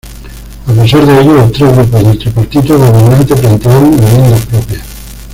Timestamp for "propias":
4.47-4.81